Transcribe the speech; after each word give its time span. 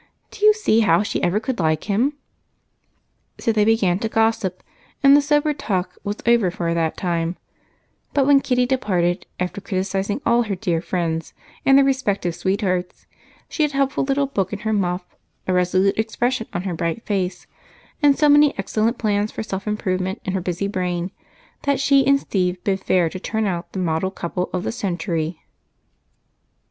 Do 0.31 0.43
you 0.43 0.51
see 0.55 0.79
how 0.79 1.03
she 1.03 1.21
ever 1.21 1.39
could 1.39 1.59
like 1.59 1.83
him?" 1.83 2.13
So 3.37 3.51
they 3.51 3.63
began 3.65 3.99
to 3.99 4.09
gossip, 4.09 4.63
and 5.03 5.15
the 5.15 5.21
sober 5.21 5.53
talk 5.53 5.95
was 6.03 6.15
over 6.25 6.49
for 6.49 6.73
that 6.73 6.97
time, 6.97 7.37
but 8.11 8.25
when 8.25 8.41
Kitty 8.41 8.65
departed, 8.65 9.27
after 9.39 9.61
criticizing 9.61 10.19
all 10.25 10.41
her 10.41 10.55
dear 10.55 10.81
friends 10.81 11.35
and 11.67 11.77
their 11.77 11.85
respective 11.85 12.33
sweethearts, 12.33 13.05
she 13.47 13.61
had 13.61 13.73
a 13.73 13.75
helpful 13.75 14.03
little 14.03 14.25
book 14.25 14.51
in 14.51 14.57
her 14.61 14.73
muff, 14.73 15.03
a 15.45 15.53
resolute 15.53 15.99
expression 15.99 16.47
on 16.51 16.63
her 16.63 16.73
bright 16.73 17.05
face, 17.05 17.45
and 18.01 18.17
so 18.17 18.27
many 18.27 18.57
excellent 18.57 18.97
plans 18.97 19.31
for 19.31 19.43
self 19.43 19.67
improvement 19.67 20.19
in 20.25 20.33
her 20.33 20.41
busy 20.41 20.67
brain 20.67 21.11
that 21.61 21.79
she 21.79 22.03
and 22.07 22.19
Steve 22.19 22.57
bid 22.63 22.79
fair 22.83 23.07
to 23.07 23.19
turn 23.19 23.45
out 23.45 23.71
the 23.71 23.77
model 23.77 24.09
couple 24.09 24.49
of 24.51 24.63
the 24.63 24.71
century. 24.71 25.43